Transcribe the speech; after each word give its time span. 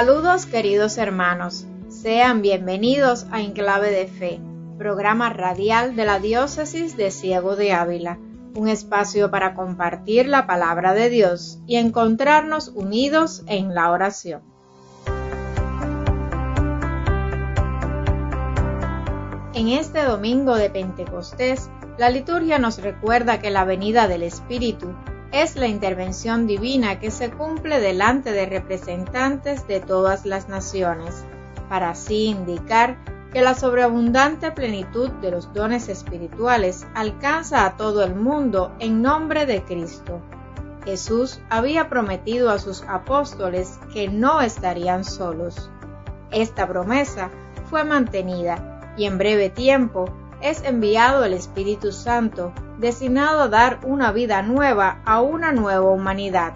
Saludos 0.00 0.46
queridos 0.46 0.96
hermanos, 0.96 1.66
sean 1.90 2.40
bienvenidos 2.40 3.26
a 3.32 3.42
Enclave 3.42 3.90
de 3.90 4.06
Fe, 4.06 4.40
programa 4.78 5.28
radial 5.28 5.94
de 5.94 6.06
la 6.06 6.18
Diócesis 6.18 6.96
de 6.96 7.10
Ciego 7.10 7.54
de 7.54 7.74
Ávila, 7.74 8.18
un 8.56 8.68
espacio 8.68 9.30
para 9.30 9.52
compartir 9.52 10.26
la 10.26 10.46
palabra 10.46 10.94
de 10.94 11.10
Dios 11.10 11.58
y 11.66 11.76
encontrarnos 11.76 12.68
unidos 12.68 13.42
en 13.46 13.74
la 13.74 13.90
oración. 13.90 14.40
En 19.52 19.68
este 19.68 20.02
domingo 20.02 20.54
de 20.54 20.70
Pentecostés, 20.70 21.68
la 21.98 22.08
liturgia 22.08 22.58
nos 22.58 22.80
recuerda 22.80 23.38
que 23.38 23.50
la 23.50 23.66
venida 23.66 24.08
del 24.08 24.22
Espíritu 24.22 24.94
es 25.32 25.56
la 25.56 25.68
intervención 25.68 26.46
divina 26.46 26.98
que 26.98 27.10
se 27.10 27.30
cumple 27.30 27.80
delante 27.80 28.32
de 28.32 28.46
representantes 28.46 29.66
de 29.68 29.80
todas 29.80 30.26
las 30.26 30.48
naciones, 30.48 31.24
para 31.68 31.90
así 31.90 32.26
indicar 32.26 32.98
que 33.32 33.40
la 33.40 33.54
sobreabundante 33.54 34.50
plenitud 34.50 35.08
de 35.22 35.30
los 35.30 35.52
dones 35.54 35.88
espirituales 35.88 36.86
alcanza 36.94 37.64
a 37.64 37.76
todo 37.76 38.02
el 38.02 38.16
mundo 38.16 38.72
en 38.80 39.02
nombre 39.02 39.46
de 39.46 39.62
Cristo. 39.62 40.20
Jesús 40.84 41.40
había 41.48 41.88
prometido 41.88 42.50
a 42.50 42.58
sus 42.58 42.82
apóstoles 42.88 43.78
que 43.92 44.08
no 44.08 44.40
estarían 44.40 45.04
solos. 45.04 45.70
Esta 46.32 46.66
promesa 46.66 47.30
fue 47.66 47.84
mantenida 47.84 48.94
y 48.96 49.04
en 49.04 49.18
breve 49.18 49.50
tiempo 49.50 50.06
es 50.42 50.62
enviado 50.64 51.24
el 51.24 51.32
Espíritu 51.32 51.92
Santo, 51.92 52.52
destinado 52.78 53.40
a 53.40 53.48
dar 53.48 53.80
una 53.84 54.12
vida 54.12 54.42
nueva 54.42 55.00
a 55.04 55.20
una 55.20 55.52
nueva 55.52 55.90
humanidad. 55.90 56.54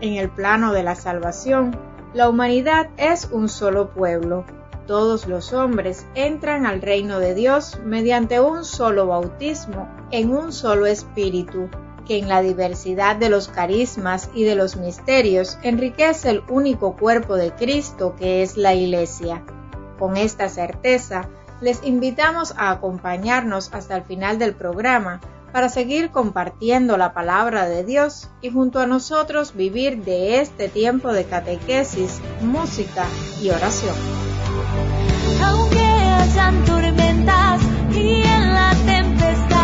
En 0.00 0.14
el 0.14 0.28
plano 0.28 0.72
de 0.72 0.82
la 0.82 0.94
salvación, 0.94 1.76
la 2.12 2.28
humanidad 2.28 2.88
es 2.96 3.28
un 3.30 3.48
solo 3.48 3.90
pueblo. 3.90 4.44
Todos 4.86 5.26
los 5.26 5.52
hombres 5.52 6.06
entran 6.14 6.66
al 6.66 6.80
reino 6.80 7.18
de 7.18 7.34
Dios 7.34 7.78
mediante 7.84 8.40
un 8.40 8.64
solo 8.64 9.06
bautismo 9.06 9.88
en 10.10 10.30
un 10.30 10.52
solo 10.52 10.86
espíritu, 10.86 11.68
que 12.06 12.18
en 12.18 12.28
la 12.28 12.40
diversidad 12.40 13.16
de 13.16 13.28
los 13.28 13.48
carismas 13.48 14.30
y 14.32 14.44
de 14.44 14.54
los 14.54 14.76
misterios 14.76 15.58
enriquece 15.62 16.30
el 16.30 16.42
único 16.48 16.96
cuerpo 16.96 17.34
de 17.34 17.52
Cristo 17.52 18.14
que 18.16 18.42
es 18.42 18.56
la 18.56 18.74
Iglesia. 18.74 19.42
Con 19.98 20.16
esta 20.16 20.48
certeza, 20.48 21.28
les 21.60 21.82
invitamos 21.84 22.54
a 22.56 22.70
acompañarnos 22.70 23.70
hasta 23.72 23.96
el 23.96 24.02
final 24.02 24.38
del 24.38 24.54
programa 24.54 25.20
para 25.52 25.68
seguir 25.68 26.10
compartiendo 26.10 26.96
la 26.96 27.14
palabra 27.14 27.66
de 27.66 27.84
Dios 27.84 28.28
y 28.42 28.50
junto 28.50 28.80
a 28.80 28.86
nosotros 28.86 29.54
vivir 29.54 30.04
de 30.04 30.40
este 30.40 30.68
tiempo 30.68 31.12
de 31.12 31.24
catequesis, 31.24 32.20
música 32.42 33.06
y 33.40 33.48
oración. 33.50 33.96
Aunque 35.42 35.82
hayan 35.82 36.64
tormentas 36.64 37.62
y 37.90 38.22
en 38.22 38.52
la 38.52 38.70
tempestad, 38.84 39.55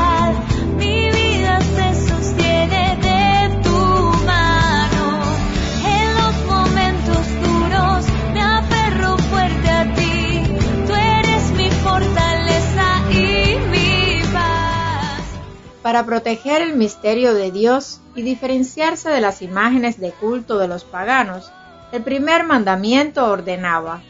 Para 15.93 16.07
proteger 16.07 16.63
el 16.63 16.75
misterio 16.75 17.35
de 17.35 17.51
Dios 17.51 18.01
y 18.15 18.23
diferenciarse 18.23 19.11
de 19.11 19.21
las 19.21 19.43
imágenes 19.43 20.01
de 20.01 20.11
culto 20.11 20.57
de 20.57 20.67
los 20.67 20.85
paganos, 20.85 21.53
el 21.93 22.03
primer 22.03 22.45
mandamiento 22.45 23.27
ordenaba, 23.27 24.01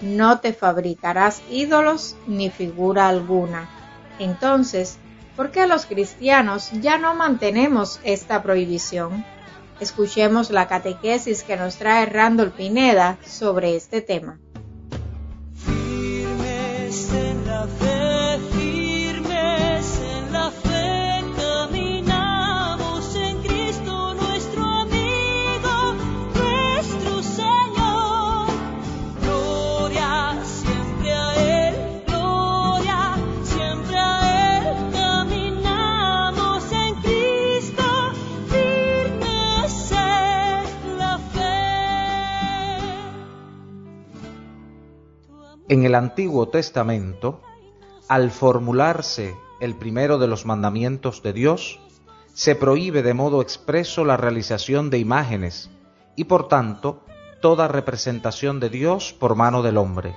no 0.00 0.38
te 0.38 0.52
fabricarás 0.52 1.42
ídolos 1.50 2.14
ni 2.28 2.48
figura 2.48 3.08
alguna. 3.08 3.68
Entonces, 4.20 4.98
¿por 5.34 5.50
qué 5.50 5.66
los 5.66 5.86
cristianos 5.86 6.70
ya 6.80 6.96
no 6.96 7.12
mantenemos 7.16 7.98
esta 8.04 8.40
prohibición? 8.40 9.24
Escuchemos 9.80 10.52
la 10.52 10.68
catequesis 10.68 11.42
que 11.42 11.56
nos 11.56 11.74
trae 11.74 12.06
Randall 12.06 12.52
Pineda 12.52 13.18
sobre 13.26 13.74
este 13.74 14.00
tema. 14.00 14.38
En 45.72 45.84
el 45.84 45.94
Antiguo 45.94 46.48
Testamento, 46.50 47.40
al 48.06 48.30
formularse 48.30 49.34
el 49.58 49.74
primero 49.74 50.18
de 50.18 50.26
los 50.26 50.44
mandamientos 50.44 51.22
de 51.22 51.32
Dios, 51.32 51.80
se 52.34 52.54
prohíbe 52.54 53.02
de 53.02 53.14
modo 53.14 53.40
expreso 53.40 54.04
la 54.04 54.18
realización 54.18 54.90
de 54.90 54.98
imágenes 54.98 55.70
y 56.14 56.24
por 56.24 56.46
tanto 56.46 57.06
toda 57.40 57.68
representación 57.68 58.60
de 58.60 58.68
Dios 58.68 59.14
por 59.14 59.34
mano 59.34 59.62
del 59.62 59.78
hombre. 59.78 60.14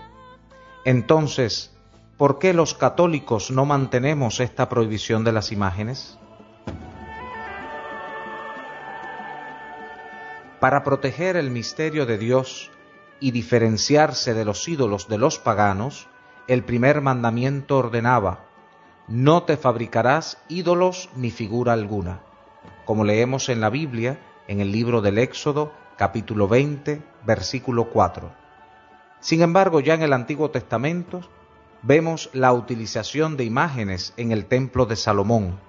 Entonces, 0.84 1.74
¿por 2.18 2.38
qué 2.38 2.54
los 2.54 2.74
católicos 2.74 3.50
no 3.50 3.64
mantenemos 3.64 4.42
esta 4.42 4.68
prohibición 4.68 5.24
de 5.24 5.32
las 5.32 5.54
imágenes? 5.54 6.20
Para 10.60 10.84
proteger 10.84 11.38
el 11.38 11.50
misterio 11.50 12.06
de 12.06 12.18
Dios 12.18 12.72
y 13.20 13.31
diferenciarse 13.31 14.34
de 14.34 14.46
los 14.46 14.68
ídolos 14.68 15.08
de 15.08 15.18
los 15.18 15.40
paganos, 15.40 16.08
el 16.48 16.64
primer 16.64 17.02
mandamiento 17.02 17.78
ordenaba, 17.78 18.46
no 19.08 19.44
te 19.44 19.58
fabricarás 19.58 20.38
ídolos 20.50 21.09
ni 21.16 21.31
figura 21.31 21.74
alguna, 21.74 22.22
como 22.86 23.03
leemos 23.03 23.50
en 23.50 23.62
la 23.62 23.70
Biblia, 23.70 24.20
en 24.48 24.59
el 24.59 24.72
libro 24.72 25.02
del 25.02 25.18
Éxodo, 25.18 25.72
capítulo 25.98 26.48
20, 26.48 27.02
versículo 27.26 27.90
4. 27.90 28.31
Sin 29.20 29.42
embargo, 29.42 29.80
ya 29.80 29.94
en 29.94 30.02
el 30.02 30.14
Antiguo 30.14 30.52
Testamento 30.52 31.22
vemos 31.82 32.30
la 32.34 32.53
utilización 32.53 33.38
de 33.38 33.44
imágenes 33.44 34.14
en 34.18 34.32
el 34.32 34.46
templo 34.46 34.86
de 34.86 34.96
Salomón, 34.96 35.59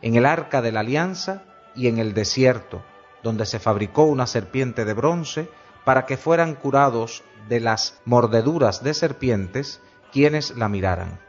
en 0.00 0.16
el 0.16 0.26
arca 0.26 0.62
de 0.62 0.72
la 0.72 0.80
alianza 0.80 1.44
y 1.74 1.88
en 1.88 1.98
el 1.98 2.12
desierto, 2.12 2.82
donde 3.22 3.46
se 3.46 3.58
fabricó 3.58 4.04
una 4.04 4.26
serpiente 4.26 4.84
de 4.84 4.94
bronce 4.94 5.48
para 5.84 6.06
que 6.06 6.16
fueran 6.16 6.54
curados 6.54 7.22
de 7.48 7.60
las 7.60 8.00
mordeduras 8.04 8.82
de 8.82 8.94
serpientes 8.94 9.80
quienes 10.12 10.56
la 10.56 10.68
miraran. 10.68 11.20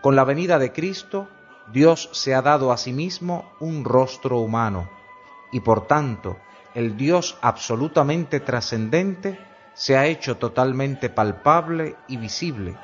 Con 0.00 0.16
la 0.16 0.24
venida 0.24 0.58
de 0.58 0.72
Cristo, 0.72 1.28
Dios 1.72 2.10
se 2.12 2.34
ha 2.34 2.42
dado 2.42 2.72
a 2.72 2.76
sí 2.76 2.92
mismo 2.92 3.52
un 3.60 3.84
rostro 3.84 4.38
humano, 4.38 4.90
y 5.52 5.60
por 5.60 5.86
tanto 5.86 6.38
el 6.74 6.96
Dios 6.96 7.38
absolutamente 7.40 8.40
trascendente 8.40 9.38
se 9.74 9.96
ha 9.96 10.06
hecho 10.06 10.36
totalmente 10.36 11.08
palpable 11.08 11.96
y 12.08 12.16
visible, 12.16 12.76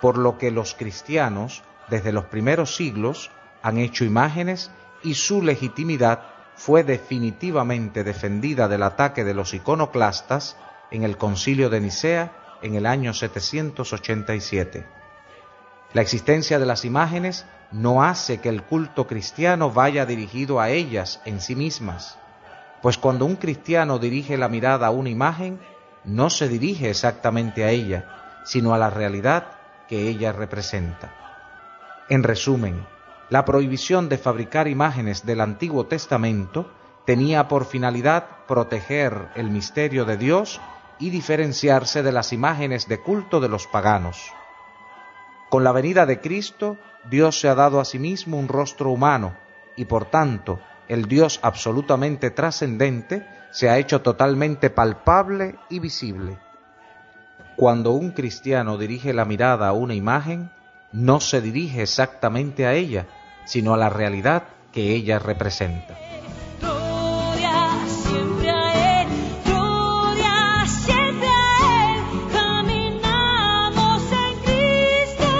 por 0.00 0.18
lo 0.18 0.38
que 0.38 0.50
los 0.50 0.74
cristianos 0.74 1.62
desde 1.88 2.12
los 2.12 2.26
primeros 2.26 2.76
siglos 2.76 3.30
han 3.62 3.78
hecho 3.78 4.04
imágenes 4.04 4.70
y 5.02 5.14
su 5.14 5.42
legitimidad 5.42 6.31
fue 6.54 6.84
definitivamente 6.84 8.04
defendida 8.04 8.68
del 8.68 8.82
ataque 8.82 9.24
de 9.24 9.34
los 9.34 9.54
iconoclastas 9.54 10.56
en 10.90 11.02
el 11.02 11.16
concilio 11.16 11.70
de 11.70 11.80
Nicea 11.80 12.32
en 12.62 12.74
el 12.74 12.86
año 12.86 13.14
787. 13.14 14.86
La 15.92 16.02
existencia 16.02 16.58
de 16.58 16.66
las 16.66 16.84
imágenes 16.84 17.46
no 17.70 18.02
hace 18.02 18.38
que 18.38 18.48
el 18.48 18.62
culto 18.62 19.06
cristiano 19.06 19.70
vaya 19.70 20.06
dirigido 20.06 20.60
a 20.60 20.70
ellas 20.70 21.20
en 21.24 21.40
sí 21.40 21.56
mismas, 21.56 22.18
pues 22.82 22.98
cuando 22.98 23.24
un 23.24 23.36
cristiano 23.36 23.98
dirige 23.98 24.36
la 24.36 24.48
mirada 24.48 24.86
a 24.88 24.90
una 24.90 25.08
imagen, 25.08 25.60
no 26.04 26.30
se 26.30 26.48
dirige 26.48 26.90
exactamente 26.90 27.64
a 27.64 27.70
ella, 27.70 28.40
sino 28.44 28.74
a 28.74 28.78
la 28.78 28.90
realidad 28.90 29.46
que 29.88 30.08
ella 30.08 30.32
representa. 30.32 31.14
En 32.08 32.22
resumen, 32.22 32.84
la 33.32 33.46
prohibición 33.46 34.10
de 34.10 34.18
fabricar 34.18 34.68
imágenes 34.68 35.24
del 35.24 35.40
Antiguo 35.40 35.86
Testamento 35.86 36.70
tenía 37.06 37.48
por 37.48 37.64
finalidad 37.64 38.44
proteger 38.46 39.30
el 39.36 39.48
misterio 39.48 40.04
de 40.04 40.18
Dios 40.18 40.60
y 40.98 41.08
diferenciarse 41.08 42.02
de 42.02 42.12
las 42.12 42.34
imágenes 42.34 42.88
de 42.88 43.00
culto 43.00 43.40
de 43.40 43.48
los 43.48 43.66
paganos. 43.66 44.34
Con 45.48 45.64
la 45.64 45.72
venida 45.72 46.04
de 46.04 46.20
Cristo, 46.20 46.76
Dios 47.08 47.40
se 47.40 47.48
ha 47.48 47.54
dado 47.54 47.80
a 47.80 47.86
sí 47.86 47.98
mismo 47.98 48.38
un 48.38 48.48
rostro 48.48 48.90
humano 48.90 49.34
y 49.76 49.86
por 49.86 50.04
tanto 50.04 50.60
el 50.86 51.06
Dios 51.06 51.40
absolutamente 51.42 52.30
trascendente 52.32 53.26
se 53.50 53.70
ha 53.70 53.78
hecho 53.78 54.02
totalmente 54.02 54.68
palpable 54.68 55.56
y 55.70 55.78
visible. 55.78 56.36
Cuando 57.56 57.92
un 57.92 58.10
cristiano 58.10 58.76
dirige 58.76 59.14
la 59.14 59.24
mirada 59.24 59.68
a 59.68 59.72
una 59.72 59.94
imagen, 59.94 60.50
no 60.92 61.18
se 61.18 61.40
dirige 61.40 61.80
exactamente 61.80 62.66
a 62.66 62.74
ella, 62.74 63.06
sino 63.44 63.74
a 63.74 63.76
la 63.76 63.90
realidad 63.90 64.44
que 64.72 64.94
ella 64.94 65.18
representa. 65.18 65.98
Gloria 66.60 67.74
siempre 67.86 68.50
a 68.50 69.02
Él, 69.02 69.08
gloria 69.44 70.64
siempre 70.66 71.28
a 71.28 71.94
Él. 71.94 72.00
Caminamos 72.32 74.02
en 74.12 74.34
Cristo, 74.46 75.30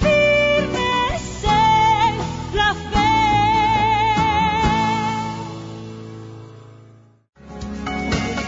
firmes 0.00 1.44
en 1.44 2.56
la 2.56 2.74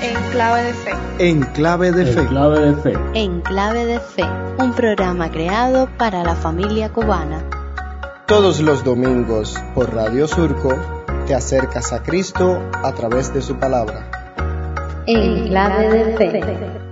fe. 0.01 0.09
En 0.09 0.23
clave 0.33 0.63
de 0.63 0.75
fe. 0.75 0.93
En 1.19 1.41
clave 1.53 1.93
de 1.93 2.07
fe. 2.07 2.21
En 2.21 2.27
clave 2.27 2.59
de 2.61 2.75
fe. 2.75 2.93
En 3.15 3.41
Clave 3.41 3.85
de 3.85 4.01
Fe, 4.01 4.25
un 4.59 4.73
programa 4.73 5.31
creado 5.31 5.89
para 5.97 6.25
la 6.25 6.35
familia 6.35 6.93
cubana. 6.93 7.45
Todos 8.27 8.61
los 8.61 8.83
domingos 8.85 9.55
por 9.75 9.95
Radio 9.95 10.27
Surco 10.27 10.75
te 11.27 11.35
acercas 11.35 11.93
a 11.93 12.03
Cristo 12.03 12.59
a 12.73 12.95
través 12.95 13.35
de 13.35 13.43
su 13.43 13.57
palabra. 13.57 14.11
En 15.07 15.49
Clave 15.49 15.91
de 15.91 16.17
Fe. 16.17 16.84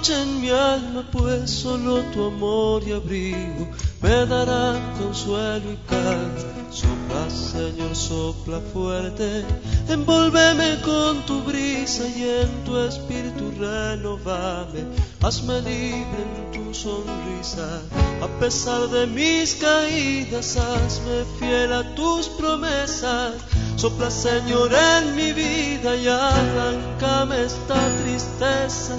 Noche 0.00 0.22
en 0.22 0.40
mi 0.40 0.48
alma, 0.48 1.04
pues 1.12 1.50
solo 1.50 2.00
tu 2.12 2.24
amor 2.28 2.82
y 2.86 2.92
abrigo 2.92 3.68
me 4.00 4.24
darán 4.24 4.80
consuelo 4.98 5.72
y 5.72 5.76
calma. 5.86 6.70
Sopla, 6.70 7.28
Señor, 7.28 7.94
sopla 7.94 8.60
fuerte. 8.72 9.44
Envolveme 9.88 10.80
con 10.82 11.20
tu 11.26 11.42
brisa 11.42 12.04
y 12.16 12.22
en 12.22 12.64
tu 12.64 12.78
espíritu 12.78 13.52
renovame. 13.58 14.86
Hazme 15.20 15.60
libre 15.60 16.22
en 16.24 16.50
tu 16.52 16.72
sonrisa. 16.72 17.82
A 18.22 18.28
pesar 18.40 18.88
de 18.88 19.06
mis 19.06 19.56
caídas, 19.56 20.56
hazme 20.56 21.24
fiel 21.38 21.72
a 21.74 21.94
tus 21.94 22.28
promesas. 22.28 23.34
Sopla, 23.76 24.10
Señor, 24.10 24.70
en 24.72 25.14
mi 25.14 25.32
vida 25.32 25.94
y 25.96 26.08
arráncame 26.08 27.44
esta 27.44 27.78
tristeza. 28.02 28.96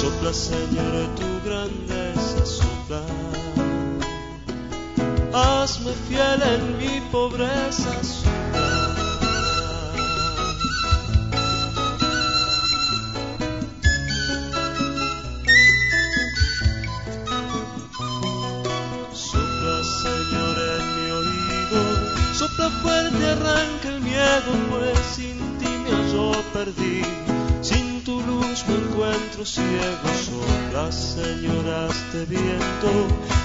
Sopla, 0.00 0.32
Señor, 0.32 1.08
tu 1.16 1.28
grandeza. 1.44 2.46
Sopla, 2.46 3.02
hazme 5.34 5.92
fiel 6.06 6.40
en 6.54 6.78
mi 6.78 7.00
pobreza. 7.10 7.92
Sopla. 8.04 8.68
Sopla, 19.12 19.76
Señor, 20.02 20.56
en 20.74 20.84
mi 20.94 21.10
oído. 21.10 22.34
Sopla 22.34 22.70
fuerte, 22.82 23.26
arranca 23.30 23.88
el 23.88 24.00
miedo, 24.00 24.50
pues 24.70 24.98
sin 25.16 25.58
ti 25.58 25.70
me 25.82 25.90
hallo 25.90 26.32
perdido. 26.52 27.37
Tu 28.08 28.22
luz 28.22 28.64
me 28.66 28.74
encuentro 28.74 29.44
ciego. 29.44 30.08
Sopla, 30.24 30.90
Señor, 30.90 31.68
hazte 31.68 32.24
viento. 32.24 32.90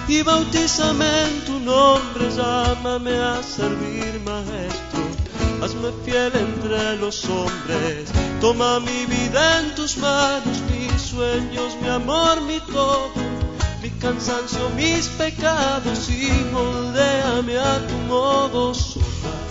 Y 0.08 0.22
bautízame 0.22 1.06
en 1.26 1.42
tu 1.42 1.60
nombre, 1.60 2.30
llámame 2.32 3.14
a 3.18 3.44
servir, 3.44 4.22
Maestro. 4.24 5.04
Hazme 5.62 5.92
fiel 6.06 6.32
entre 6.34 6.96
los 6.96 7.26
hombres. 7.26 8.10
Toma 8.40 8.80
mi 8.80 9.06
vida 9.06 9.60
en 9.60 9.76
tus 9.76 9.98
manos, 9.98 10.58
mis 10.72 11.02
sueños, 11.02 11.76
mi 11.82 11.90
amor, 11.90 12.40
mi 12.44 12.62
todo 12.62 13.12
mi 13.82 13.90
cansancio, 14.00 14.70
mis 14.78 15.10
pecados 15.10 16.10
y 16.10 16.32
moldéame 16.54 17.58
a 17.58 17.86
tu 17.86 17.96
modo 18.08 18.74
sopla 18.74 19.44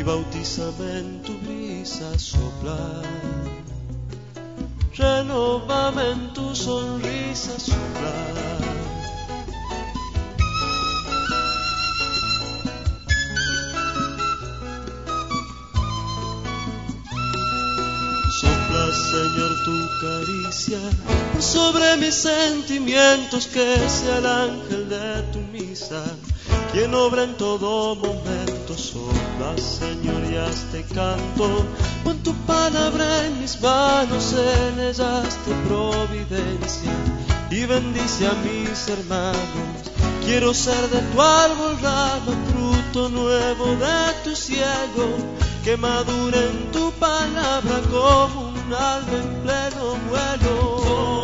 y 0.00 0.02
bautízame 0.02 0.98
en 0.98 1.22
tu 1.22 1.39
brisa 1.80 2.18
sopla 2.18 3.02
renovame 4.98 6.10
en 6.12 6.32
tu 6.34 6.54
sonrisa 6.54 7.58
sopla 7.58 8.12
Sopla, 18.40 18.84
Señor, 19.10 19.52
tu 19.64 19.76
caricia 20.00 20.80
sobre 21.40 21.96
mis 21.96 22.14
sentimientos, 22.14 23.46
que 23.46 23.76
sea 23.88 24.18
el 24.18 24.26
ángel 24.26 24.88
de 24.88 25.22
tu 25.32 25.40
misa, 25.52 26.02
quien 26.72 26.94
obra 26.94 27.24
en 27.24 27.36
todo 27.36 27.94
momento. 27.96 28.40
Señor, 29.56 30.22
y 30.30 30.36
hazte 30.36 30.84
canto. 30.94 31.64
Pon 32.04 32.18
tu 32.18 32.34
palabra 32.46 33.24
en 33.24 33.40
mis 33.40 33.58
manos, 33.60 34.34
en 34.34 34.80
ellas 34.80 35.38
te 35.44 35.52
providencia, 35.66 36.92
y 37.50 37.64
bendice 37.64 38.26
a 38.26 38.34
mis 38.44 38.88
hermanos. 38.88 39.90
Quiero 40.26 40.52
ser 40.52 40.88
de 40.90 41.00
tu 41.00 41.22
árbol 41.22 41.78
rama, 41.80 42.32
fruto 42.52 43.08
nuevo 43.08 43.66
de 43.76 44.12
tu 44.24 44.36
cielo, 44.36 45.06
que 45.64 45.76
madure 45.76 46.38
en 46.50 46.70
tu 46.70 46.92
palabra 46.92 47.80
como 47.90 48.48
un 48.50 48.74
alma 48.74 49.16
en 49.22 49.42
pleno 49.42 49.96
vuelo. 50.10 51.19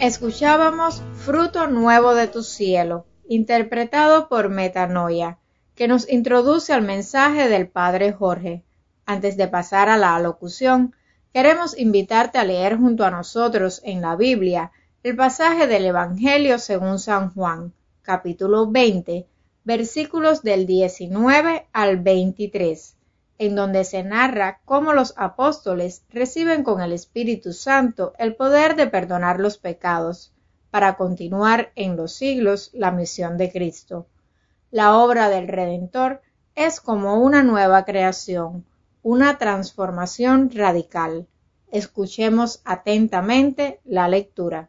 Escuchábamos 0.00 1.02
Fruto 1.12 1.66
Nuevo 1.66 2.14
de 2.14 2.28
tu 2.28 2.44
Cielo, 2.44 3.04
interpretado 3.26 4.28
por 4.28 4.48
Metanoia, 4.48 5.38
que 5.74 5.88
nos 5.88 6.08
introduce 6.08 6.72
al 6.72 6.82
mensaje 6.82 7.48
del 7.48 7.66
Padre 7.66 8.12
Jorge. 8.12 8.62
Antes 9.06 9.36
de 9.36 9.48
pasar 9.48 9.88
a 9.88 9.96
la 9.96 10.14
alocución, 10.14 10.94
queremos 11.34 11.76
invitarte 11.76 12.38
a 12.38 12.44
leer 12.44 12.76
junto 12.76 13.04
a 13.04 13.10
nosotros 13.10 13.80
en 13.84 14.00
la 14.00 14.14
Biblia 14.14 14.70
el 15.02 15.16
pasaje 15.16 15.66
del 15.66 15.86
Evangelio 15.86 16.60
según 16.60 17.00
San 17.00 17.34
Juan, 17.34 17.72
capítulo 18.02 18.70
20, 18.70 19.26
versículos 19.64 20.42
del 20.42 20.64
19 20.68 21.66
al 21.72 21.96
23, 21.96 22.96
en 23.38 23.54
donde 23.54 23.84
se 23.84 24.02
narra 24.02 24.60
cómo 24.64 24.92
los 24.92 25.14
apóstoles 25.16 26.04
reciben 26.10 26.64
con 26.64 26.80
el 26.80 26.92
Espíritu 26.92 27.52
Santo 27.52 28.12
el 28.18 28.34
poder 28.34 28.76
de 28.76 28.88
perdonar 28.88 29.40
los 29.40 29.58
pecados, 29.58 30.32
para 30.70 30.96
continuar 30.96 31.72
en 31.76 31.96
los 31.96 32.12
siglos 32.12 32.70
la 32.74 32.90
misión 32.90 33.38
de 33.38 33.50
Cristo. 33.50 34.06
La 34.70 34.96
obra 34.96 35.28
del 35.30 35.48
Redentor 35.48 36.20
es 36.54 36.80
como 36.80 37.20
una 37.22 37.42
nueva 37.42 37.84
creación, 37.84 38.66
una 39.02 39.38
transformación 39.38 40.50
radical. 40.52 41.26
Escuchemos 41.70 42.60
atentamente 42.64 43.80
la 43.84 44.08
lectura. 44.08 44.68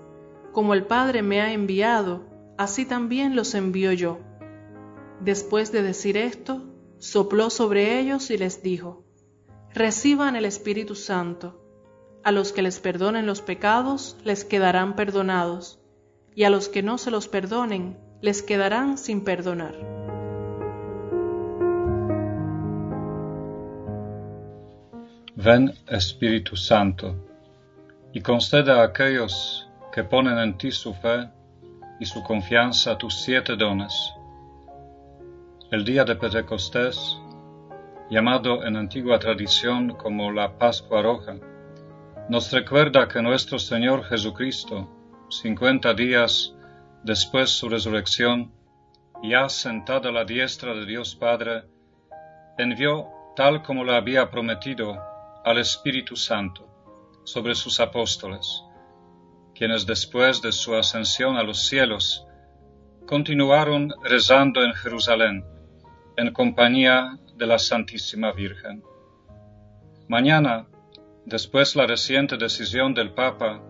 Como 0.51 0.73
el 0.73 0.85
Padre 0.85 1.21
me 1.21 1.41
ha 1.41 1.53
enviado, 1.53 2.25
así 2.57 2.85
también 2.85 3.35
los 3.35 3.55
envío 3.55 3.93
yo. 3.93 4.19
Después 5.21 5.71
de 5.71 5.81
decir 5.81 6.17
esto, 6.17 6.63
sopló 6.99 7.49
sobre 7.49 7.99
ellos 7.99 8.29
y 8.31 8.37
les 8.37 8.61
dijo, 8.61 9.05
Reciban 9.73 10.35
el 10.35 10.45
Espíritu 10.45 10.95
Santo. 10.95 11.57
A 12.23 12.31
los 12.31 12.51
que 12.51 12.61
les 12.61 12.79
perdonen 12.79 13.25
los 13.25 13.41
pecados, 13.41 14.17
les 14.25 14.43
quedarán 14.43 14.95
perdonados, 14.95 15.79
y 16.35 16.43
a 16.43 16.49
los 16.49 16.67
que 16.67 16.83
no 16.83 16.97
se 16.97 17.11
los 17.11 17.27
perdonen, 17.27 17.97
les 18.21 18.43
quedarán 18.43 18.97
sin 18.97 19.23
perdonar. 19.23 19.75
Ven 25.35 25.73
Espíritu 25.87 26.57
Santo, 26.57 27.15
y 28.13 28.21
concede 28.21 28.71
a 28.71 28.83
aquellos 28.83 29.70
que 29.91 30.03
ponen 30.03 30.37
en 30.37 30.57
ti 30.57 30.71
su 30.71 30.93
fe 30.93 31.29
y 31.99 32.05
su 32.05 32.23
confianza 32.23 32.97
tus 32.97 33.21
siete 33.21 33.55
dones. 33.55 34.13
El 35.69 35.85
día 35.85 36.03
de 36.03 36.15
Pentecostés, 36.15 37.17
llamado 38.09 38.65
en 38.65 38.75
antigua 38.75 39.19
tradición 39.19 39.95
como 39.95 40.31
la 40.31 40.57
Pascua 40.57 41.01
Roja, 41.01 41.35
nos 42.29 42.51
recuerda 42.51 43.07
que 43.07 43.21
nuestro 43.21 43.59
Señor 43.59 44.03
Jesucristo, 44.05 44.89
cincuenta 45.29 45.93
días 45.93 46.53
después 47.03 47.49
su 47.49 47.69
resurrección, 47.69 48.51
ya 49.23 49.49
sentado 49.49 50.09
a 50.09 50.11
la 50.11 50.25
diestra 50.25 50.73
de 50.73 50.85
Dios 50.85 51.15
Padre, 51.15 51.63
envió, 52.57 53.07
tal 53.35 53.61
como 53.61 53.83
lo 53.83 53.93
había 53.93 54.29
prometido, 54.29 54.97
al 55.43 55.57
Espíritu 55.57 56.15
Santo 56.15 56.67
sobre 57.23 57.55
sus 57.55 57.79
apóstoles, 57.79 58.63
quienes 59.61 59.85
después 59.85 60.41
de 60.41 60.51
su 60.51 60.73
ascensión 60.73 61.37
a 61.37 61.43
los 61.43 61.67
cielos 61.67 62.25
continuaron 63.05 63.93
rezando 64.03 64.63
en 64.63 64.73
Jerusalén 64.73 65.45
en 66.17 66.33
compañía 66.33 67.19
de 67.35 67.45
la 67.45 67.59
Santísima 67.59 68.31
Virgen. 68.31 68.81
Mañana, 70.07 70.65
después 71.27 71.75
la 71.75 71.85
reciente 71.85 72.37
decisión 72.37 72.95
del 72.95 73.13
Papa, 73.13 73.61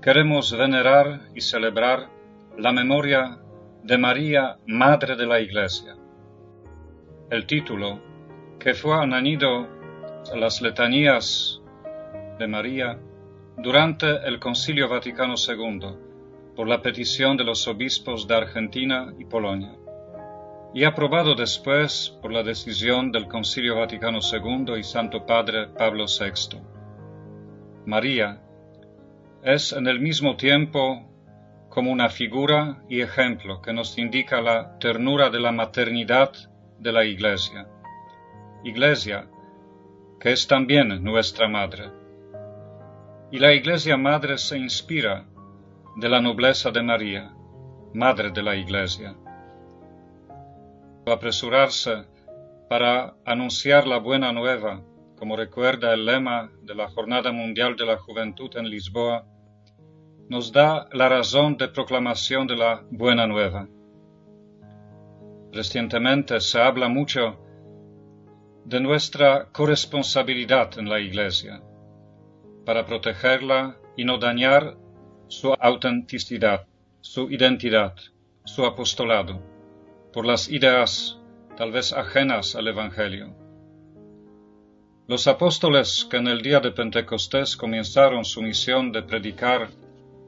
queremos 0.00 0.56
venerar 0.56 1.22
y 1.34 1.40
celebrar 1.40 2.08
la 2.56 2.70
memoria 2.70 3.40
de 3.82 3.98
María, 3.98 4.58
Madre 4.68 5.16
de 5.16 5.26
la 5.26 5.40
Iglesia. 5.40 5.96
El 7.30 7.46
título, 7.46 8.00
que 8.60 8.74
fue 8.74 8.94
añadido 8.94 9.66
a 10.32 10.36
las 10.36 10.62
letanías 10.62 11.60
de 12.38 12.46
María 12.46 13.00
durante 13.58 14.06
el 14.26 14.38
Concilio 14.38 14.88
Vaticano 14.88 15.34
II 15.36 15.80
por 16.54 16.68
la 16.68 16.82
petición 16.82 17.36
de 17.36 17.44
los 17.44 17.66
obispos 17.66 18.28
de 18.28 18.34
Argentina 18.34 19.14
y 19.18 19.24
Polonia, 19.24 19.74
y 20.74 20.84
aprobado 20.84 21.34
después 21.34 22.16
por 22.20 22.32
la 22.32 22.42
decisión 22.42 23.10
del 23.12 23.28
Concilio 23.28 23.76
Vaticano 23.76 24.18
II 24.20 24.74
y 24.78 24.82
Santo 24.82 25.24
Padre 25.24 25.68
Pablo 25.68 26.04
VI. 26.04 26.58
María 27.86 28.42
es 29.42 29.72
en 29.72 29.86
el 29.86 30.00
mismo 30.00 30.36
tiempo 30.36 31.08
como 31.70 31.90
una 31.90 32.08
figura 32.08 32.82
y 32.88 33.00
ejemplo 33.00 33.62
que 33.62 33.72
nos 33.72 33.96
indica 33.96 34.40
la 34.40 34.78
ternura 34.78 35.30
de 35.30 35.40
la 35.40 35.52
maternidad 35.52 36.32
de 36.78 36.92
la 36.92 37.04
Iglesia. 37.04 37.66
Iglesia, 38.64 39.28
que 40.20 40.32
es 40.32 40.46
también 40.46 41.02
nuestra 41.02 41.48
madre. 41.48 42.05
Y 43.36 43.38
la 43.38 43.52
Iglesia 43.52 43.98
Madre 43.98 44.38
se 44.38 44.56
inspira 44.56 45.26
de 45.96 46.08
la 46.08 46.22
nobleza 46.22 46.70
de 46.70 46.82
María, 46.82 47.34
Madre 47.92 48.30
de 48.30 48.42
la 48.42 48.56
Iglesia. 48.56 49.14
Apresurarse 51.06 52.06
para 52.70 53.14
anunciar 53.26 53.86
la 53.86 53.98
buena 53.98 54.32
nueva, 54.32 54.80
como 55.18 55.36
recuerda 55.36 55.92
el 55.92 56.06
lema 56.06 56.50
de 56.62 56.74
la 56.74 56.88
Jornada 56.88 57.30
Mundial 57.30 57.76
de 57.76 57.84
la 57.84 57.98
Juventud 57.98 58.56
en 58.56 58.70
Lisboa, 58.70 59.26
nos 60.30 60.50
da 60.50 60.88
la 60.92 61.10
razón 61.10 61.58
de 61.58 61.68
proclamación 61.68 62.46
de 62.46 62.56
la 62.56 62.84
buena 62.90 63.26
nueva. 63.26 63.68
Recientemente 65.52 66.40
se 66.40 66.58
habla 66.58 66.88
mucho 66.88 67.38
de 68.64 68.80
nuestra 68.80 69.52
corresponsabilidad 69.52 70.78
en 70.78 70.88
la 70.88 71.00
Iglesia 71.00 71.60
para 72.66 72.84
protegerla 72.84 73.78
y 73.96 74.04
no 74.04 74.18
dañar 74.18 74.76
su 75.28 75.54
autenticidad, 75.54 76.66
su 77.00 77.30
identidad, 77.30 77.94
su 78.44 78.66
apostolado, 78.66 79.40
por 80.12 80.26
las 80.26 80.50
ideas 80.50 81.18
tal 81.56 81.70
vez 81.70 81.92
ajenas 81.92 82.56
al 82.56 82.66
Evangelio. 82.66 83.34
Los 85.06 85.28
apóstoles 85.28 86.06
que 86.10 86.16
en 86.16 86.26
el 86.26 86.42
día 86.42 86.58
de 86.58 86.72
Pentecostés 86.72 87.56
comenzaron 87.56 88.24
su 88.24 88.42
misión 88.42 88.90
de 88.90 89.04
predicar 89.04 89.68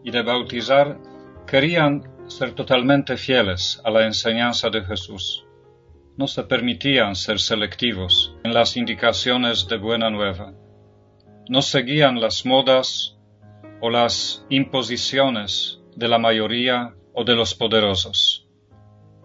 y 0.04 0.12
de 0.12 0.23
bautizar 0.23 0.97
querían 1.45 2.04
ser 2.28 2.52
totalmente 2.52 3.16
fieles 3.16 3.80
a 3.85 3.90
la 3.90 4.07
enseñanza 4.07 4.71
de 4.71 4.85
Jesús. 4.85 5.45
No 6.16 6.28
se 6.28 6.45
permitían 6.45 7.16
ser 7.16 7.40
selectivos 7.40 8.37
en 8.45 8.54
las 8.54 8.76
indicaciones 8.76 9.66
de 9.66 9.78
buena 9.78 10.11
nueva 10.11 10.54
no 11.49 11.62
seguían 11.62 12.21
las 12.21 12.45
modas 12.45 13.17
o 13.81 13.90
las 13.90 14.45
imposiciones 14.50 15.81
de 15.97 16.09
la 16.09 16.19
mayoría 16.19 16.95
o 17.14 17.25
de 17.25 17.35
los 17.35 17.55
poderosos. 17.55 18.47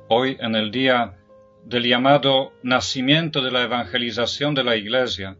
Hoy, 0.07 0.37
en 0.39 0.55
el 0.55 0.71
día 0.71 1.17
del 1.65 1.83
llamado 1.83 2.53
nacimiento 2.63 3.41
de 3.41 3.51
la 3.51 3.63
evangelización 3.63 4.55
de 4.55 4.63
la 4.63 4.75
Iglesia, 4.75 5.37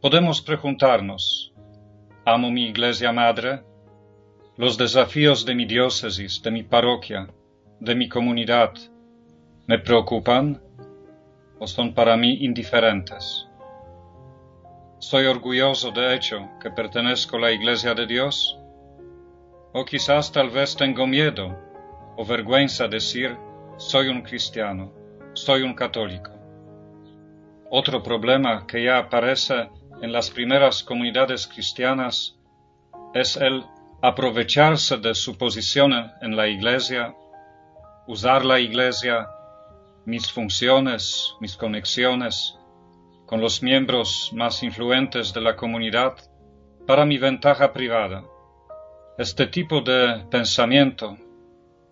podemos 0.00 0.42
preguntarnos, 0.42 1.52
¿amo 2.24 2.50
mi 2.50 2.66
Iglesia 2.66 3.12
Madre? 3.12 3.62
¿Los 4.56 4.76
desafíos 4.76 5.44
de 5.44 5.54
mi 5.54 5.64
diócesis, 5.64 6.42
de 6.42 6.50
mi 6.50 6.62
parroquia, 6.62 7.28
de 7.80 7.94
mi 7.94 8.08
comunidad, 8.08 8.72
me 9.66 9.78
preocupan 9.78 10.60
o 11.58 11.66
son 11.66 11.94
para 11.94 12.16
mí 12.16 12.44
indiferentes? 12.44 13.48
¿Soy 14.98 15.26
orgulloso 15.26 15.90
de 15.90 16.14
hecho 16.14 16.48
que 16.60 16.70
pertenezco 16.70 17.36
a 17.36 17.40
la 17.40 17.52
Iglesia 17.52 17.94
de 17.94 18.06
Dios? 18.06 18.58
O 19.72 19.84
quizás 19.84 20.30
tal 20.32 20.50
vez 20.50 20.76
tengo 20.76 21.06
miedo 21.06 21.58
o 22.16 22.24
vergüenza 22.24 22.88
decir 22.88 23.36
soy 23.76 24.08
un 24.08 24.22
cristiano, 24.22 24.92
soy 25.34 25.62
un 25.62 25.74
católico. 25.74 26.30
Otro 27.70 28.02
problema 28.02 28.66
que 28.66 28.84
ya 28.84 28.98
aparece 28.98 29.68
en 30.00 30.12
las 30.12 30.30
primeras 30.30 30.82
comunidades 30.82 31.46
cristianas 31.46 32.38
es 33.14 33.36
el 33.36 33.64
aprovecharse 34.00 34.96
de 34.98 35.14
su 35.14 35.36
posición 35.36 35.92
en 36.20 36.36
la 36.36 36.46
iglesia, 36.46 37.14
usar 38.06 38.44
la 38.44 38.60
iglesia 38.60 39.28
mis 40.06 40.30
funciones, 40.30 41.34
mis 41.40 41.56
conexiones 41.56 42.58
con 43.26 43.40
los 43.40 43.62
miembros 43.62 44.30
más 44.34 44.62
influentes 44.62 45.32
de 45.32 45.40
la 45.40 45.56
comunidad 45.56 46.14
para 46.86 47.04
mi 47.04 47.18
ventaja 47.18 47.72
privada. 47.72 48.24
Este 49.16 49.46
tipo 49.46 49.80
de 49.80 50.24
pensamiento 50.30 51.16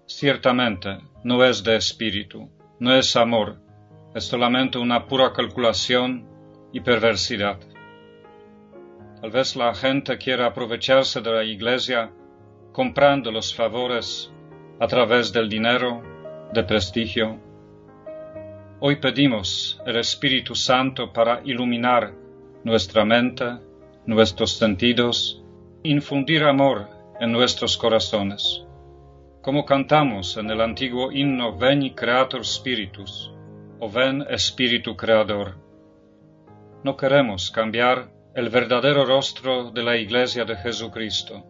ciertamente 0.06 0.98
no 1.24 1.44
es 1.44 1.62
de 1.62 1.76
espíritu, 1.76 2.50
no 2.78 2.94
es 2.94 3.16
amor, 3.16 3.60
es 4.14 4.24
solamente 4.24 4.78
una 4.78 5.06
pura 5.06 5.32
calculación 5.32 6.28
y 6.72 6.80
perversidad. 6.80 7.58
Tal 9.20 9.30
vez 9.30 9.54
la 9.54 9.72
gente 9.74 10.18
quiera 10.18 10.46
aprovecharse 10.46 11.20
de 11.20 11.30
la 11.30 11.44
iglesia 11.44 12.10
comprando 12.72 13.30
los 13.30 13.54
favores 13.54 14.32
a 14.80 14.86
través 14.88 15.32
del 15.32 15.48
dinero, 15.48 16.02
de 16.52 16.64
prestigio. 16.64 17.38
Hoy 18.84 18.96
pedimos 18.96 19.80
el 19.86 19.94
Espíritu 19.94 20.56
Santo 20.56 21.12
para 21.12 21.40
iluminar 21.44 22.12
nuestra 22.64 23.04
mente, 23.04 23.44
nuestros 24.06 24.54
sentidos, 24.58 25.40
infundir 25.84 26.42
amor 26.42 26.88
en 27.20 27.30
nuestros 27.30 27.76
corazones. 27.76 28.64
Como 29.40 29.64
cantamos 29.64 30.36
en 30.36 30.50
el 30.50 30.60
antiguo 30.60 31.12
himno 31.12 31.56
Veni 31.56 31.94
Creator 31.94 32.44
Spiritus, 32.44 33.32
o 33.78 33.88
Ven 33.88 34.26
Espíritu 34.28 34.96
Creador. 34.96 35.58
No 36.82 36.96
queremos 36.96 37.52
cambiar 37.52 38.10
el 38.34 38.48
verdadero 38.48 39.04
rostro 39.04 39.70
de 39.70 39.84
la 39.84 39.96
Iglesia 39.96 40.44
de 40.44 40.56
Jesucristo. 40.56 41.44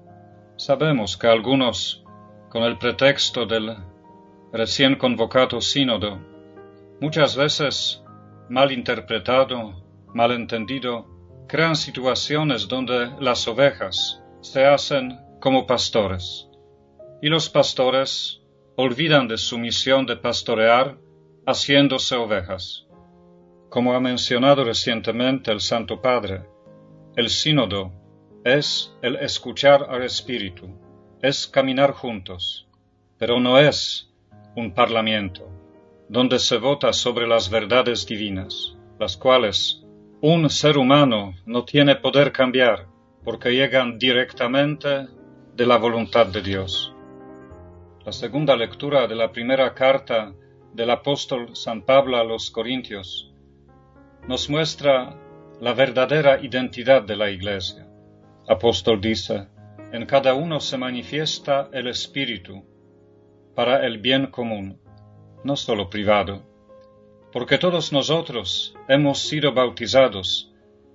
Sabemos 0.57 1.17
que 1.17 1.29
algunos, 1.29 2.05
con 2.51 2.63
el 2.65 2.77
pretexto 2.77 3.47
del 3.47 3.75
recién 4.53 4.97
convocado 4.97 5.63
sínodo, 5.63 6.32
muchas 7.03 7.35
veces 7.35 8.01
mal 8.49 8.71
interpretado, 8.71 9.75
mal 10.15 10.31
entendido, 10.31 11.05
crean 11.49 11.75
situaciones 11.75 12.69
donde 12.69 13.11
las 13.19 13.49
ovejas 13.49 14.23
se 14.41 14.65
hacen 14.65 15.19
como 15.41 15.67
pastores, 15.67 16.49
y 17.21 17.29
los 17.29 17.51
pastores 17.51 18.41
olvidan 18.77 19.27
de 19.27 19.37
su 19.37 19.59
misión 19.59 20.07
de 20.07 20.15
pastorear 20.17 20.97
haciéndose 21.45 22.15
ovejas. 22.15 22.87
Como 23.69 23.95
ha 23.95 24.01
mencionado 24.01 24.63
recientemente 24.63 25.51
el 25.51 25.59
Santo 25.61 26.01
Padre, 26.01 26.45
el 27.17 27.31
sínodo 27.31 27.91
es 28.45 28.97
el 29.03 29.17
escuchar 29.17 29.89
al 29.91 30.05
Espíritu, 30.05 30.69
es 31.21 31.49
caminar 31.49 31.91
juntos, 31.91 32.69
pero 33.19 33.41
no 33.41 33.59
es 33.59 34.09
un 34.55 34.73
parlamento 34.73 35.62
donde 36.13 36.39
se 36.39 36.59
vota 36.59 36.93
sobre 36.93 37.27
las 37.27 37.49
verdades 37.49 38.07
divinas, 38.07 38.77
las 38.99 39.17
cuales 39.17 39.83
un 40.21 40.51
ser 40.51 40.77
humano 40.77 41.33
no 41.47 41.65
tiene 41.65 41.97
poder 41.97 42.33
cambiar 42.33 42.87
porque 43.25 43.53
llegan 43.53 43.99
directamente 43.99 45.09
de 45.57 45.67
la 45.67 45.79
voluntad 45.79 46.27
de 46.27 46.43
Dios. 46.43 46.95
La 48.05 48.13
segunda 48.13 48.55
lectura 48.55 49.07
de 49.07 49.15
la 49.15 49.33
primera 49.33 49.73
carta 49.73 50.35
del 50.75 50.91
apóstol 50.91 51.57
San 51.57 51.81
Pablo 51.81 52.19
a 52.19 52.25
los 52.25 52.51
Corintios 52.51 53.33
nos 54.29 54.51
muestra 54.51 55.19
la 55.63 55.73
verdadera 55.73 56.45
identidad 56.45 57.01
de 57.01 57.17
la 57.17 57.31
Iglesia. 57.31 57.89
Apóstol 58.47 59.01
dice, 59.01 59.49
en 59.93 60.05
cada 60.05 60.35
uno 60.35 60.61
se 60.61 60.77
manifiesta 60.77 61.71
el 61.73 61.87
Espíritu 61.87 62.67
para 63.55 63.87
el 63.87 63.97
bien 63.97 64.27
común, 64.27 64.82
no 65.45 65.57
solo 65.57 65.91
privado, 65.91 66.43
porque 67.33 67.59
todos 67.59 67.93
nosotros 67.93 68.75
hemos 68.89 69.19
sido 69.19 69.53
bautizados 69.53 70.53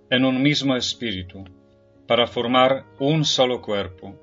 en 0.10 0.23
un 0.23 0.41
mismo 0.41 0.75
Espíritu 0.75 1.43
para 2.07 2.27
formar 2.27 2.86
un 2.99 3.25
solo 3.25 3.62
cuerpo. 3.62 4.15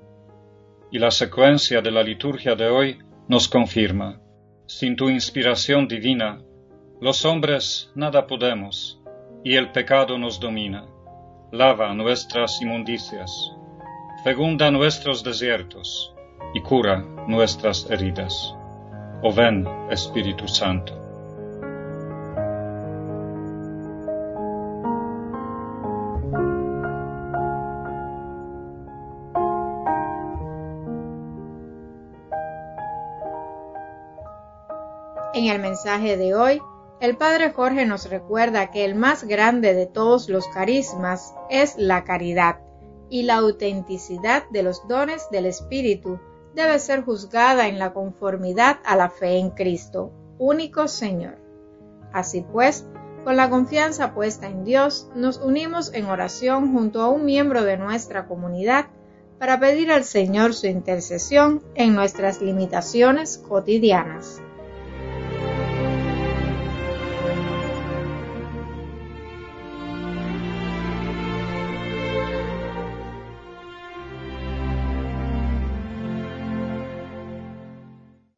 Y 0.91 0.99
la 0.99 1.11
secuencia 1.11 1.81
de 1.81 1.91
la 1.91 2.03
liturgia 2.03 2.55
de 2.55 2.67
hoy 2.67 2.99
nos 3.27 3.47
confirma, 3.47 4.21
sin 4.65 4.95
tu 4.95 5.09
inspiración 5.09 5.87
divina, 5.87 6.41
los 7.01 7.25
hombres 7.25 7.91
nada 7.95 8.25
podemos, 8.25 8.99
y 9.43 9.55
el 9.55 9.71
pecado 9.71 10.17
nos 10.17 10.39
domina. 10.39 10.85
Lava 11.51 11.93
nuestras 11.93 12.61
inmundicias, 12.61 13.53
fecunda 14.23 14.71
nuestros 14.71 15.23
desiertos 15.23 16.13
y 16.53 16.61
cura 16.61 17.05
nuestras 17.27 17.89
heridas. 17.91 18.55
O 19.21 19.33
ven, 19.33 19.67
Espíritu 19.89 20.47
Santo. 20.47 20.93
En 35.33 35.47
el 35.47 35.59
mensaje 35.59 36.15
de 36.15 36.33
hoy, 36.33 36.61
el 37.01 37.17
Padre 37.17 37.51
Jorge 37.51 37.85
nos 37.85 38.09
recuerda 38.09 38.71
que 38.71 38.85
el 38.85 38.95
más 38.95 39.25
grande 39.25 39.73
de 39.73 39.85
todos 39.85 40.29
los 40.29 40.47
carismas 40.47 41.33
es 41.49 41.75
la 41.77 42.05
caridad 42.05 42.59
y 43.09 43.23
la 43.23 43.35
autenticidad 43.35 44.43
de 44.49 44.63
los 44.63 44.87
dones 44.87 45.29
del 45.31 45.45
Espíritu 45.45 46.19
debe 46.55 46.79
ser 46.79 47.03
juzgada 47.03 47.67
en 47.67 47.77
la 47.77 47.93
conformidad 47.93 48.79
a 48.85 48.95
la 48.95 49.09
fe 49.09 49.37
en 49.37 49.51
Cristo, 49.51 50.11
único 50.39 50.87
Señor. 50.87 51.37
Así 52.13 52.45
pues, 52.51 52.85
con 53.25 53.35
la 53.35 53.49
confianza 53.49 54.13
puesta 54.13 54.47
en 54.47 54.63
Dios, 54.63 55.09
nos 55.15 55.37
unimos 55.37 55.93
en 55.93 56.05
oración 56.05 56.71
junto 56.73 57.01
a 57.01 57.09
un 57.09 57.25
miembro 57.25 57.63
de 57.63 57.77
nuestra 57.77 58.27
comunidad 58.27 58.87
para 59.39 59.59
pedir 59.59 59.91
al 59.91 60.05
Señor 60.05 60.53
su 60.53 60.67
intercesión 60.67 61.61
en 61.75 61.93
nuestras 61.93 62.41
limitaciones 62.41 63.37
cotidianas. 63.37 64.41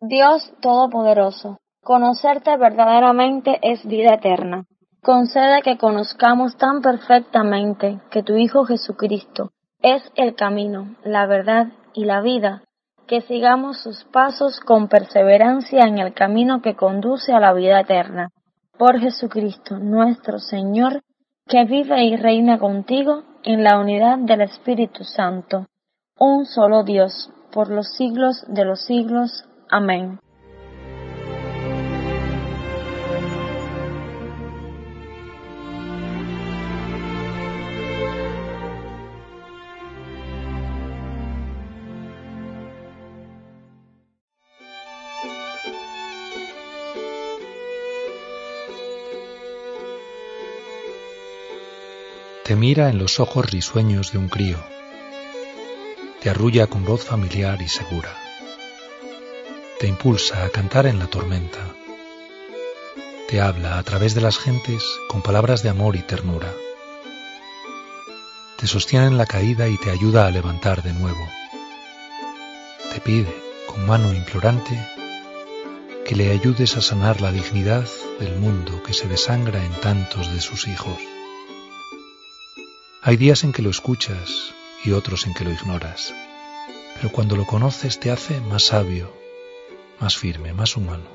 Dios 0.08 0.54
Todopoderoso, 0.62 1.58
conocerte 1.84 2.56
verdaderamente 2.56 3.60
es 3.62 3.86
vida 3.86 4.14
eterna. 4.14 4.64
Concede 5.02 5.62
que 5.62 5.78
conozcamos 5.78 6.56
tan 6.56 6.82
perfectamente 6.82 8.00
que 8.10 8.24
tu 8.24 8.38
Hijo 8.38 8.64
Jesucristo 8.64 9.52
es 9.82 10.02
el 10.16 10.36
camino, 10.36 10.96
la 11.04 11.26
verdad 11.26 11.68
y 11.94 12.06
la 12.06 12.22
vida, 12.22 12.64
que 13.06 13.20
sigamos 13.22 13.82
sus 13.82 14.06
pasos 14.06 14.62
con 14.62 14.88
perseverancia 14.88 15.84
en 15.84 15.98
el 15.98 16.14
camino 16.14 16.62
que 16.62 16.76
conduce 16.76 17.34
a 17.34 17.42
la 17.42 17.52
vida 17.54 17.82
eterna. 17.82 18.30
Por 18.78 19.00
Jesucristo 19.00 19.78
nuestro 19.78 20.40
Señor, 20.40 21.02
que 21.48 21.66
vive 21.66 22.06
y 22.06 22.16
reina 22.16 22.60
contigo 22.60 23.24
en 23.44 23.64
la 23.64 23.78
unidad 23.78 24.20
del 24.20 24.42
Espíritu 24.42 25.04
Santo, 25.04 25.66
un 26.18 26.46
solo 26.46 26.84
Dios, 26.84 27.30
por 27.52 27.70
los 27.70 27.88
siglos 27.96 28.46
de 28.48 28.66
los 28.66 28.86
siglos. 28.86 29.47
Amén. 29.70 30.20
Te 52.44 52.56
mira 52.56 52.90
en 52.90 52.98
los 52.98 53.20
ojos 53.20 53.52
risueños 53.52 54.14
de 54.14 54.20
un 54.20 54.30
crío. 54.30 54.58
Te 56.22 56.30
arrulla 56.30 56.68
con 56.68 56.86
voz 56.86 57.04
familiar 57.04 57.62
y 57.62 57.68
segura 57.68 58.27
te 59.80 59.88
impulsa 59.88 60.44
a 60.44 60.50
cantar 60.50 60.88
en 60.88 60.98
la 60.98 61.06
tormenta. 61.06 61.60
Te 63.28 63.42
habla 63.42 63.78
a 63.78 63.84
través 63.84 64.16
de 64.16 64.22
las 64.22 64.40
gentes 64.40 64.84
con 65.08 65.22
palabras 65.22 65.62
de 65.62 65.70
amor 65.70 65.96
y 65.96 66.02
ternura. 66.02 66.52
Te 68.58 68.66
sostiene 68.66 69.06
en 69.06 69.18
la 69.18 69.28
caída 69.28 69.68
y 69.68 69.78
te 69.78 69.92
ayuda 69.92 70.26
a 70.26 70.32
levantar 70.32 70.82
de 70.82 70.94
nuevo. 70.94 71.28
Te 72.92 73.00
pide, 73.02 73.32
con 73.68 73.86
mano 73.86 74.12
implorante, 74.14 74.80
que 76.06 76.16
le 76.16 76.32
ayudes 76.32 76.76
a 76.76 76.82
sanar 76.82 77.22
la 77.22 77.32
dignidad 77.32 77.88
del 78.20 78.36
mundo 78.40 78.82
que 78.82 78.94
se 78.94 79.08
desangra 79.08 79.64
en 79.64 79.74
tantos 79.74 80.34
de 80.34 80.42
sus 80.42 80.68
hijos. 80.68 80.98
Hay 83.04 83.18
días 83.18 83.44
en 83.44 83.54
que 83.54 83.62
lo 83.62 83.70
escuchas 83.70 84.54
y 84.84 84.94
otros 84.94 85.28
en 85.28 85.36
que 85.36 85.44
lo 85.44 85.52
ignoras, 85.52 86.16
pero 86.96 87.12
cuando 87.12 87.36
lo 87.36 87.46
conoces 87.46 88.00
te 88.00 88.10
hace 88.10 88.42
más 88.42 88.64
sabio, 88.64 89.27
más 90.00 90.18
firme, 90.18 90.54
más 90.54 90.78
humano. 90.78 91.10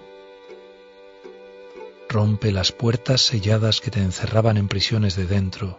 Rompe 2.08 2.52
las 2.52 2.72
puertas 2.72 3.22
selladas 3.22 3.80
que 3.80 3.90
te 3.90 4.00
encerraban 4.00 4.56
en 4.56 4.68
prisiones 4.68 5.16
de 5.16 5.26
dentro. 5.26 5.78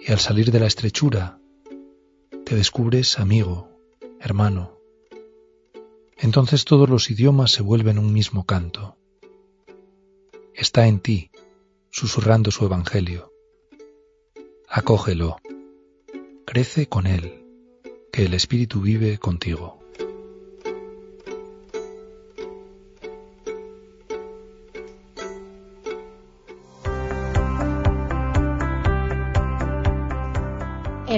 Y 0.00 0.12
al 0.12 0.18
salir 0.18 0.50
de 0.50 0.60
la 0.60 0.66
estrechura, 0.66 1.38
te 2.44 2.54
descubres 2.54 3.18
amigo, 3.18 3.70
hermano. 4.20 4.78
Entonces 6.18 6.64
todos 6.64 6.88
los 6.88 7.10
idiomas 7.10 7.50
se 7.50 7.62
vuelven 7.62 7.98
un 7.98 8.12
mismo 8.12 8.44
canto. 8.44 8.96
Está 10.54 10.86
en 10.86 11.00
ti, 11.00 11.30
susurrando 11.90 12.50
su 12.50 12.64
evangelio. 12.64 13.32
Acógelo, 14.68 15.36
crece 16.44 16.88
con 16.88 17.06
él, 17.06 17.44
que 18.12 18.26
el 18.26 18.34
Espíritu 18.34 18.80
vive 18.80 19.18
contigo. 19.18 19.83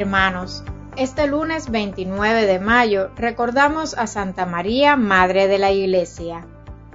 Hermanos, 0.06 0.62
este 0.96 1.26
lunes 1.26 1.68
29 1.68 2.46
de 2.46 2.60
mayo 2.60 3.10
recordamos 3.16 3.98
a 3.98 4.06
Santa 4.06 4.46
María, 4.46 4.94
Madre 4.94 5.48
de 5.48 5.58
la 5.58 5.72
Iglesia. 5.72 6.46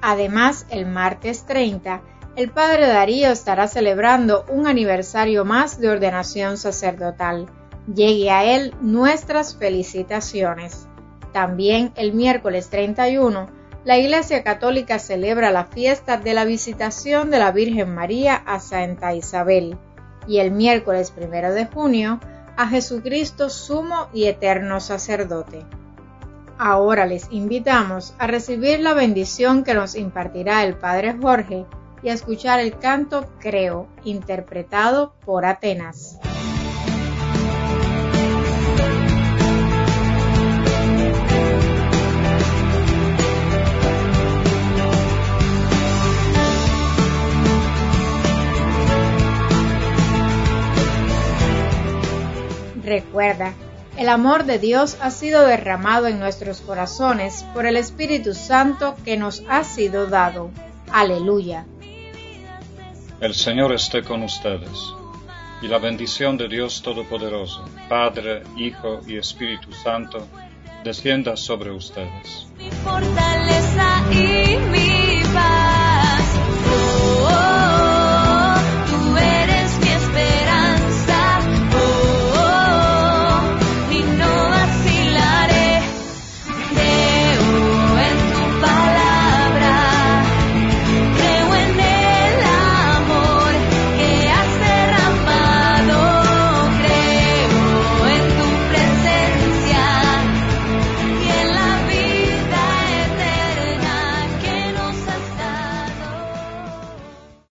Además, 0.02 0.66
el 0.70 0.86
martes 0.86 1.46
30, 1.46 2.02
el 2.38 2.52
Padre 2.52 2.88
Darío 2.88 3.30
estará 3.30 3.68
celebrando 3.68 4.46
un 4.48 4.66
aniversario 4.66 5.44
más 5.44 5.78
de 5.82 5.90
ordenación 5.90 6.56
sacerdotal. 6.56 7.48
Llegue 7.94 8.32
a 8.32 8.46
él 8.46 8.74
nuestras 8.80 9.58
felicitaciones. 9.58 10.88
También 11.34 11.92
el 11.98 12.14
miércoles 12.14 12.70
31, 12.70 13.50
la 13.84 13.98
Iglesia 13.98 14.42
Católica 14.42 15.00
celebra 15.00 15.52
la 15.52 15.66
fiesta 15.66 16.16
de 16.16 16.34
la 16.34 16.46
visitación 16.46 17.30
de 17.30 17.40
la 17.40 17.52
Virgen 17.52 17.94
María 17.94 18.36
a 18.36 18.62
Santa 18.62 19.14
Isabel. 19.14 19.78
Y 20.28 20.38
el 20.38 20.52
miércoles 20.52 21.14
1 21.18 21.52
de 21.52 21.66
junio, 21.66 22.22
a 22.58 22.68
Jesucristo 22.68 23.50
sumo 23.50 24.10
y 24.14 24.26
eterno 24.26 24.80
sacerdote. 24.80 25.66
Ahora 26.58 27.06
les 27.06 27.28
invitamos 27.32 28.14
a 28.20 28.28
recibir 28.28 28.80
la 28.82 28.94
bendición 28.94 29.64
que 29.64 29.74
nos 29.74 29.96
impartirá 29.96 30.64
el 30.64 30.76
Padre 30.76 31.18
Jorge 31.20 31.66
y 32.04 32.10
a 32.10 32.14
escuchar 32.14 32.60
el 32.60 32.78
canto 32.78 33.26
Creo, 33.40 33.88
interpretado 34.04 35.14
por 35.26 35.46
Atenas. 35.46 36.20
Recuerda, 52.92 53.54
el 53.96 54.10
amor 54.10 54.44
de 54.44 54.60
Dios 54.60 54.98
ha 55.00 55.12
sido 55.12 55.46
derramado 55.46 56.08
en 56.08 56.20
nuestros 56.20 56.60
corazones 56.60 57.46
por 57.54 57.66
el 57.66 57.78
Espíritu 57.78 58.34
Santo 58.34 58.98
que 59.06 59.16
nos 59.16 59.44
ha 59.48 59.64
sido 59.64 60.08
dado. 60.08 60.52
Aleluya. 60.92 61.66
El 63.22 63.34
Señor 63.34 63.72
esté 63.72 64.04
con 64.04 64.24
ustedes, 64.24 64.78
y 65.62 65.70
la 65.70 65.78
bendición 65.78 66.36
de 66.36 66.50
Dios 66.50 66.82
Todopoderoso, 66.82 67.64
Padre, 67.88 68.44
Hijo 68.58 69.00
y 69.08 69.16
Espíritu 69.16 69.72
Santo, 69.72 70.28
descienda 70.84 71.38
sobre 71.38 71.72
ustedes. 71.72 72.46
Mi 72.58 72.70
fortaleza 72.84 74.04
y 74.12 74.58
mi 74.70 75.34
paz. 75.34 75.71